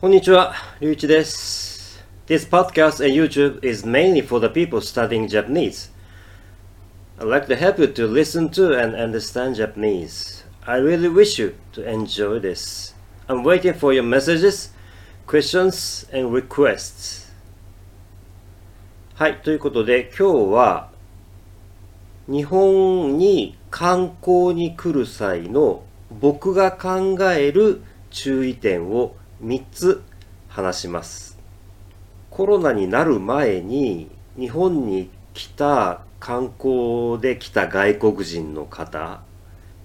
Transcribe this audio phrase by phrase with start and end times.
[0.00, 2.02] こんにちは、りゅういちです。
[2.26, 5.92] This podcast and YouTube is mainly for the people studying Japanese.
[7.18, 10.46] I'd like to help you to listen to and understand Japanese.
[10.64, 12.94] I really wish you to enjoy this.
[13.28, 14.72] I'm waiting for your messages,
[15.26, 17.30] questions, and requests.
[19.16, 20.88] はい、ということで今日は
[22.26, 30.02] 日本に観光に来る際の僕が考える注意点を3つ
[30.48, 31.38] 話します。
[32.30, 39.22] コロナになる前に日本に来た観光で来た外国人の方、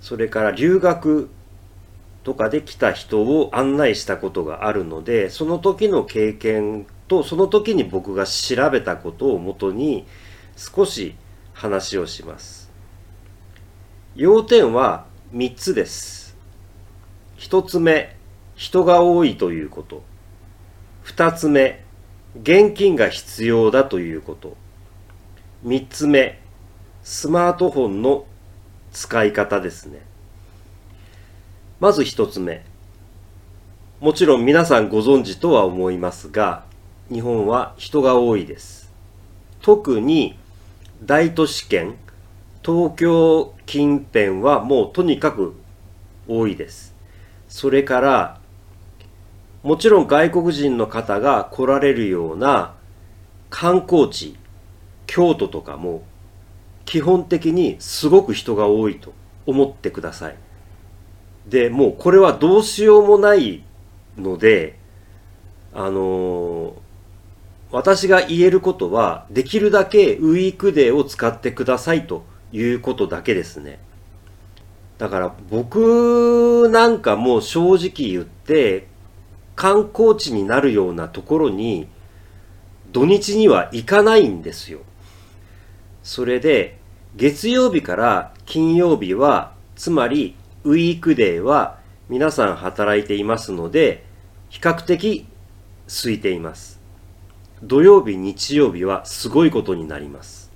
[0.00, 1.30] それから留学
[2.24, 10.06] とかで来た人を案内したことがあるので、その時の経験とその時に僕が調べたことをもとに
[10.56, 11.14] 少し
[11.52, 12.72] 話をします。
[14.16, 16.36] 要点は3つです。
[17.38, 18.15] 1つ目、
[18.56, 20.02] 人が多いということ。
[21.04, 21.84] 2つ目、
[22.34, 24.56] 現金が必要だということ。
[25.64, 26.40] 3つ目、
[27.02, 28.26] スマートフォンの
[28.92, 30.00] 使い方ですね。
[31.80, 32.64] まず1つ目。
[34.00, 36.64] もちろん皆さんご存知とは思いますが、
[37.12, 38.90] 日本は人が多いです。
[39.60, 40.38] 特に
[41.04, 41.96] 大都市圏、
[42.64, 45.54] 東京近辺はもうとにかく
[46.26, 46.94] 多いです。
[47.48, 48.40] それから、
[49.66, 52.76] もちろん外国人の方が来られるような
[53.50, 54.36] 観光地、
[55.08, 56.04] 京都とかも
[56.84, 59.12] 基本的にすごく人が多いと
[59.44, 60.36] 思ってください。
[61.48, 63.64] で、もうこれはどうしようもない
[64.16, 64.78] ので、
[65.74, 66.72] あのー
[67.72, 73.80] 私が言えることは、できるだけウィークデーを使ってくださいということだけですね。
[74.98, 78.86] だから僕なんかも正直言って、
[79.56, 81.88] 観光地になるようなところに
[82.92, 84.80] 土日には行かないんですよ。
[86.02, 86.78] それで
[87.16, 91.78] 月曜日から金曜日は、つまりウィークデーは
[92.10, 94.04] 皆さん働いていますので、
[94.50, 95.26] 比較的
[95.88, 96.78] 空いています。
[97.62, 100.52] 土曜日、日曜日はすごいことになります。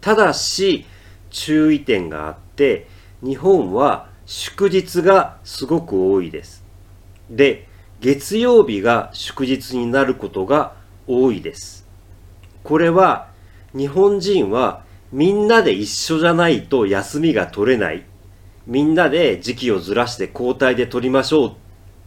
[0.00, 0.86] ただし、
[1.30, 2.88] 注意点があって、
[3.22, 6.64] 日本は祝日がすごく多いです。
[7.28, 7.67] で、
[8.00, 10.74] 月曜日が祝日になることが
[11.06, 11.86] 多いです。
[12.62, 13.28] これは
[13.74, 18.04] 日本人はみんなで一緒じゃないと休みが取れない。
[18.66, 21.52] みんなで時期をずらして交代で取りましょうっ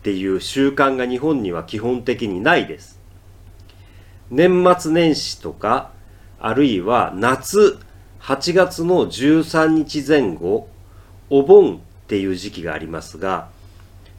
[0.03, 2.99] ていう習慣が日本には基本的にないです。
[4.29, 5.91] 年末年始とか、
[6.39, 7.79] あるいは夏、
[8.21, 10.69] 8月の13日前後、
[11.29, 13.49] お盆っていう時期がありますが、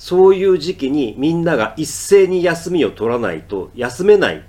[0.04, 4.44] そういう時期にみんなが一斉に休みを取らないと休めない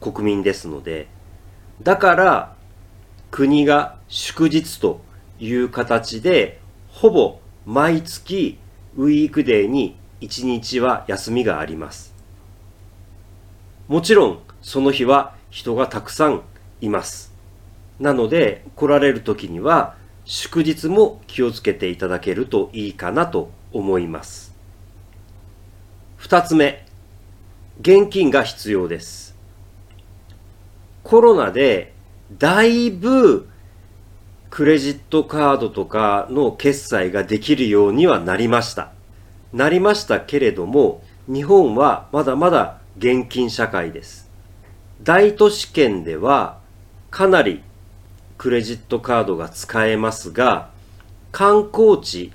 [0.00, 1.08] 国民ですので、
[1.82, 2.54] だから
[3.32, 5.00] 国が祝日と
[5.40, 8.60] いう形で、ほぼ毎月
[8.96, 12.14] ウィークデーに1日は休みがあります。
[13.88, 16.42] もちろんその日は人がたくさん
[16.80, 17.34] います。
[17.98, 24.54] なので来られる時には祝日も気をつけていただけるといいかなと思います。
[26.16, 26.84] 二つ目、
[27.80, 29.36] 現金が必要です。
[31.02, 31.94] コロナで
[32.38, 33.48] だいぶ
[34.50, 38.92] クレジットカードとかの決済ができるようにはなりました。
[39.52, 44.28] なりましたけれども、日本はまだまだ現金社会です。
[45.02, 46.58] 大都市圏では
[47.10, 47.62] かなり
[48.36, 50.70] クレジットカードが使えますが、
[51.32, 52.32] 観光地、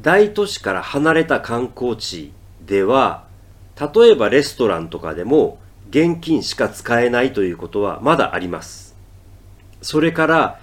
[0.00, 2.32] 大都市から離れた観光地
[2.64, 3.24] では、
[3.80, 5.58] 例えばレストランとかでも
[5.90, 8.96] 現金しか使えないということはまだあります。
[9.82, 10.60] それから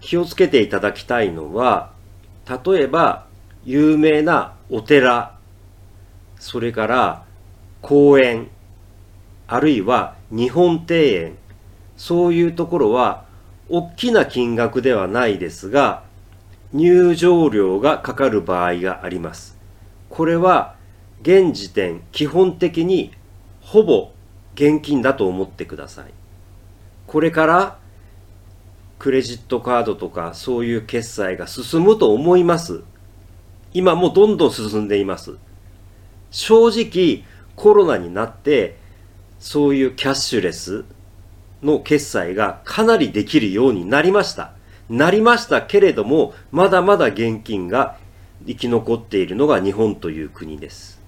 [0.00, 1.92] 気をつけていただきたいのは、
[2.48, 3.26] 例えば
[3.64, 5.36] 有名なお寺、
[6.38, 7.24] それから
[7.82, 8.48] 公園、
[9.46, 11.36] あるいは日本庭園、
[11.96, 13.24] そういうところは
[13.68, 16.05] 大きな金額ではないですが、
[16.72, 19.56] 入場料がかかる場合があります。
[20.10, 20.74] これは
[21.22, 23.12] 現時点基本的に
[23.60, 24.12] ほぼ
[24.54, 26.06] 現金だと思ってください。
[27.06, 27.78] これから
[28.98, 32.82] クレジットカードとかそういう決済が進むと思います。
[33.72, 35.36] 今もどんどん進んでいます。
[36.30, 37.24] 正直
[37.54, 38.76] コロナになって
[39.38, 40.84] そういうキャッシュレス
[41.62, 44.55] の決済がかなりできるようになりました。
[44.88, 47.96] なりましたけれども、まだまだ現金が
[48.46, 51.00] 生き残っているのが日本という国です。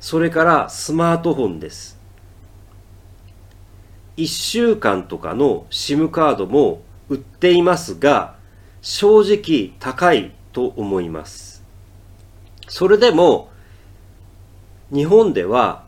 [0.00, 1.98] それからスマートフォンです。
[4.16, 8.36] 1週間とかの SIM カードも売っていますが、
[8.82, 11.64] 正直高いと思います。
[12.68, 13.50] それでも、
[14.92, 15.84] 日本では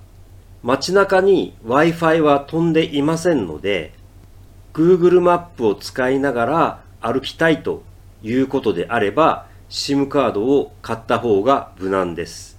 [0.63, 3.93] 街中に Wi-Fi は飛んでいませんので、
[4.75, 7.85] Google マップを使いながら歩きたいと
[8.25, 12.59] いうことであれば、SIM カードを買った方が無難です。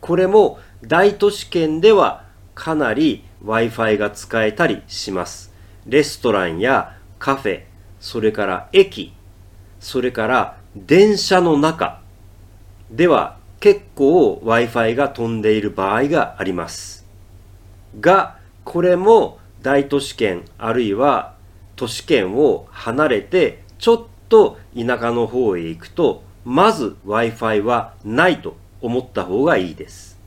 [0.00, 2.24] これも大都市圏では
[2.54, 5.52] かなり Wi-Fi が使えたりします。
[5.86, 7.62] レストランやカフェ、
[7.98, 9.14] それから駅、
[9.80, 12.02] それから電車の中
[12.90, 17.06] では結構 Wi-Fi が飛んでいる場合があります。
[17.98, 21.34] が、これも大都市圏あるいは
[21.76, 30.18] 都市圏を離れてちょっと田舎の方へ行くとまず Wi-Fi はないと思った方がいいです。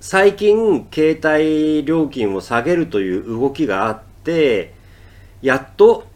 [0.00, 4.74] 最近携帯料金を下げるという動きがあって
[5.42, 6.06] やっと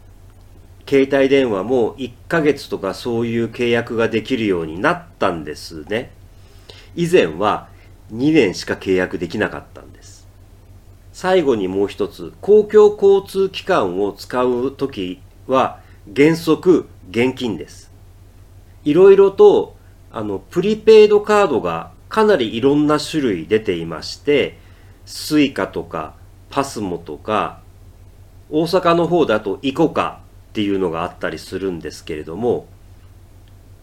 [0.87, 6.11] 携帯電話も1ヶ月とかそういう契約ができるようになったんですね。
[6.95, 7.69] 以前は
[8.13, 10.16] 2年しか契約できなかったんです。
[11.19, 15.79] 最後にもう一つ、公共交通機関を使うときは
[16.15, 17.91] 原則現金です。
[18.83, 19.75] いろいろと
[20.11, 24.59] あのプリペイドカードがかなりいろんな種類出ていまして、
[25.07, 26.13] スイカとか
[26.51, 27.61] パスモとか
[28.51, 32.67] 大阪の方だとイコカっていうのがあったりするんですけれども、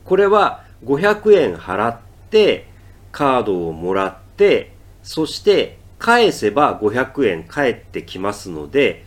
[0.04, 1.98] これは500円払っ
[2.30, 2.69] て
[3.10, 4.70] カードをもらって、
[5.02, 9.06] そして返せば500円返ってきますので、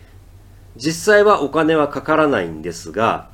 [0.74, 3.30] 実際はお金はかからないんですが、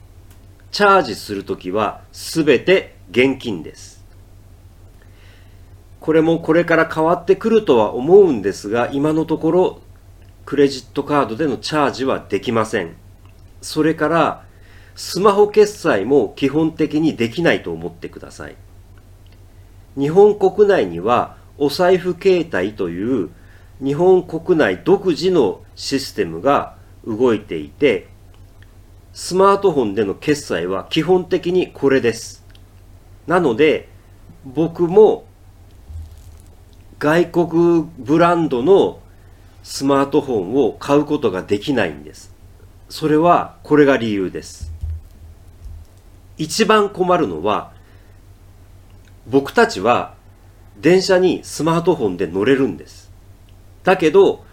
[0.70, 4.04] チャージするときはすべて現金です。
[5.98, 9.80] これもこれから変わってくるとは思うんですが、今のところ
[10.44, 12.94] クレジットカードでのチャージはできません。
[13.62, 14.44] それから、
[14.94, 18.56] スマホ決済も基本的にできないと思ってください。
[19.98, 23.30] 日本国内にはお財布携帯という
[23.84, 28.08] 日本国内独自のシステムが動いていて、
[29.12, 32.42] スマートフォンでの決済は基本的にこれです。
[33.26, 33.90] なので、
[34.46, 35.26] 僕も
[36.98, 39.00] 外国ブランドの
[39.62, 42.34] スマートフォンを買うことができないんです。
[42.88, 44.72] それはこれが理由です。
[46.38, 47.72] 一番困るのは、
[49.26, 50.14] 僕たちは
[50.80, 53.03] 電車にスマートフォンで乗れるんです。
[53.84, 54.44] だけど、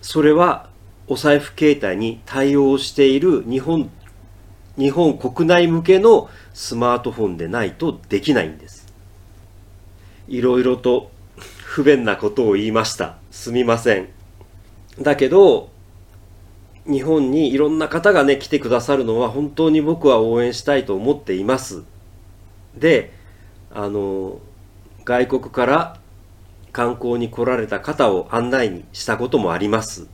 [0.00, 0.68] それは
[1.08, 3.90] お財布携帯に対応している日本、
[4.78, 8.92] 日本国内向けのスマートフォンでないとできないんです。
[10.28, 11.10] いろいろと
[11.64, 13.16] 不便なことを言いました。
[13.30, 14.08] すみません。
[15.00, 15.70] だけど、
[16.86, 21.84] 日本にいろんな方がね、来てくださるのは本当に僕は応援したいと思っています。
[22.74, 23.12] で、
[23.72, 24.40] あの、
[25.04, 26.01] 外国から
[26.72, 30.08] 観光に来られた方を案内にしたこともあります。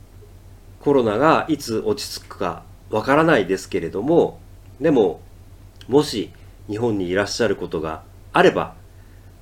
[0.81, 4.39] コロナがいつ落ち着くかわからないですけれども、
[4.79, 5.21] でも、
[5.87, 6.31] もし
[6.69, 8.75] 日本にいらっしゃることがあれば、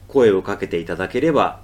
[0.08, 1.62] 声をかけていただければ、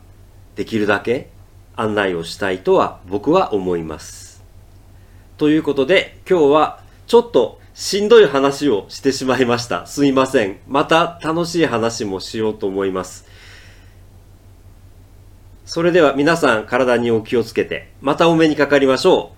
[0.56, 1.30] できるだけ
[1.76, 4.44] 案内をしたいとは僕は思います。
[5.38, 9.86] ということで、今日はちょっとしんどい話をしてしまいました。
[9.88, 10.60] すいません。
[10.68, 13.26] また楽しい話もしようと思います。
[15.66, 19.32] それでは皆さん体にお気をつけて、またお目にかかりましょ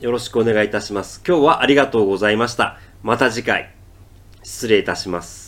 [0.00, 0.04] う。
[0.04, 1.22] よろしくお願いいたします。
[1.26, 2.78] 今日はありがとうございました。
[3.02, 3.72] また次回、
[4.42, 5.47] 失礼いたします。